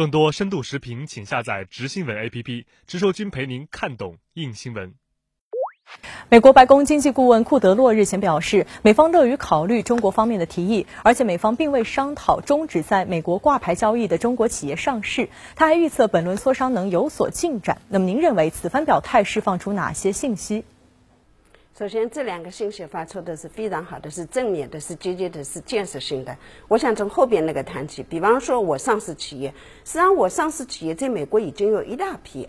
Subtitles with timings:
[0.00, 4.94] 更多深度视频，请下载直新闻 APP，直说君陪您看懂硬新闻。
[6.30, 15.28] 美国白宫经济顾问库德洛日前表示，美方乐于考虑中国方面的提议，而且美方并未商讨终止在美国挂牌交易的中国企业上市。
[15.54, 17.82] 他还预测本轮磋商能有所进展。
[17.90, 20.64] 那么，您认为此番表态释放出哪些信息？
[21.80, 26.36] 首先，这两个信息发出的是非常好的，是正面的，是积极的，是建设性的。
[26.68, 29.48] 我想从后边那个谈起，比方说我上市企业，
[29.86, 32.46] 实际上我上市企业在美国已经有一大批。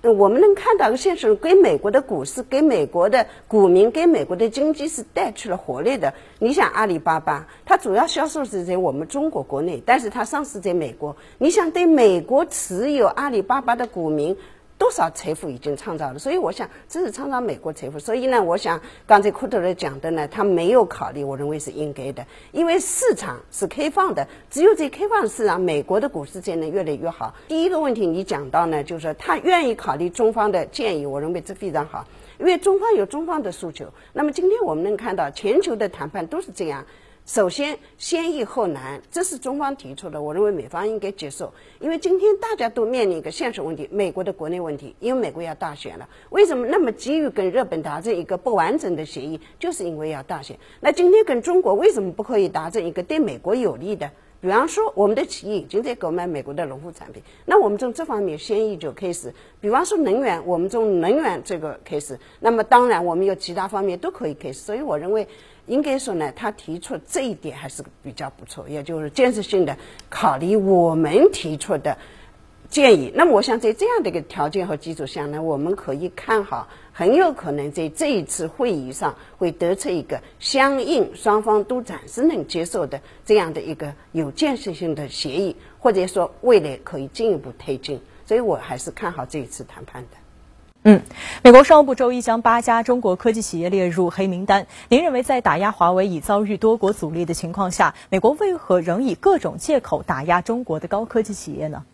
[0.00, 6.14] 我们能看到个现实，给美国的股市、给美国的股民、给美国的经济是带去了活力的。
[6.38, 11.14] 你想，阿里巴巴，它主要销售是在我们中国国内，但是它上市在美国。
[11.36, 14.38] 你想，对美国持有阿里巴巴的股民。
[14.80, 16.18] 多少财富已经创造了？
[16.18, 17.98] 所以我想，这是创造美国财富。
[17.98, 27.34] 所以呢，我想刚才库特勒讲的呢，他没有考虑，我认为是应该的，因为市场是开放的，只有在开放市场，美国的股市才能越来越好。
[27.46, 32.06] 第一个问题你讲到呢，就是他愿意考虑中方的建议，我认为这非常好，
[32.38, 33.92] 因为中方有中方的诉求。
[34.14, 36.86] 那么今天我们能看到，全球的谈判都是这样。
[37.32, 41.54] 首先，先易后难，这是中方提出的，我认为美方应该接受。
[41.78, 46.08] 因为今天大家都面临一个现实问题，美国的国内问题，因为美国要大选了。
[46.30, 49.40] 为什么那么急于跟日本达成一个不完整的协议？
[49.60, 50.58] 就是因为要大选。
[50.80, 54.10] 那今天跟中国为什么不可以达成一个对美国有利的？
[54.40, 59.34] 比方说，我们的企业已经在购买美国的农副产品，那我们从这方面先易就开始。
[59.60, 62.18] 比方说能源，我们从能源这个开始。
[62.40, 64.60] 那么当然，我们有其他方面都可以开始。
[64.60, 65.26] 所以我认为。
[65.66, 69.76] 应该说呢，他提出这一点还是比较不错，也就是建设性的
[70.08, 71.96] 考虑我们提出的
[72.70, 73.12] 建议。
[73.14, 88.00] 那么，我想在这样的一个条件和基础下呢，我们可以看好，很有可能在这一次会议上会得出一个相应双方都暂时能接受的这样的一个有建设性的协议，或者说未来可以进一步推进。
[88.24, 90.08] 所以我还是看好这一次谈判的。
[90.84, 91.02] 嗯，
[91.42, 94.66] 美国商务部周一将八家中国科技企业列入黑名单。
[94.88, 101.84] 您认为，在打压华为已遭遇多国阻力的情况下，美国为何仍以各种借口打压中国的高科技企业呢？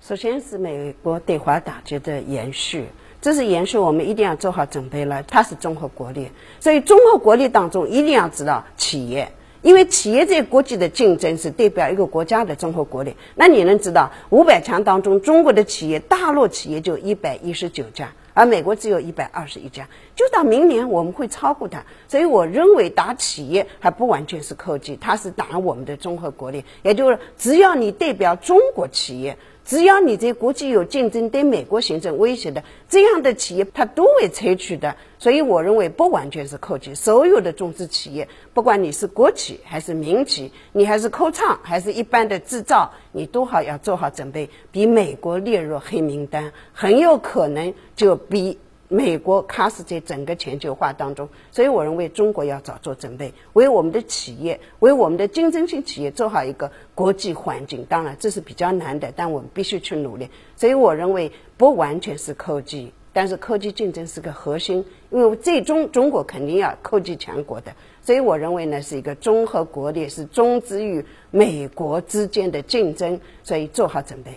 [0.00, 2.86] 首先是美国对华打击的延续，
[3.20, 5.24] 这是延续，我们一定要做好准备了。
[5.24, 13.16] 它是综合国力，所以综合国力当中一定要知道企业，因为企业在国际的竞争是代表一个国家的综合国力。
[13.34, 18.12] 那你能知道，五百强当中，中国的企业，大陆企业就一百一十九家。
[18.34, 29.36] 而美国只有一百二十一家，就到明年我们会超过它，所以我认为打企业还不完全是科技，它是打我们的综合国力，也就是只要你代表中国企业。
[29.68, 34.96] 只要你在国际有竞争，对美国形成威胁的这样的企业，它都会采取的。
[35.18, 44.48] 所以我认为不完全是科技，所有的中资企业，不管你是国企还是民企，你还是科创还是一般的制造，你都好要做好准备。
[44.72, 48.56] 比美国列入黑名单，很有可能就比。
[48.90, 57.84] 美国卡死在整个全球化当中，所以我认为中国要早做准备，为我们的企业，为我们的竞争性企业做好一个国际环境。
[57.86, 60.30] 当然这是比较难的，但我们必须去努力。
[60.56, 67.74] 所以我认为不完全是科技，但是科技竞争是个核心，因为最终中国肯定要科技强国的。
[68.00, 74.32] 所以我认为呢是一个综合国力，是中资与美国之间的竞争，所以做好准备。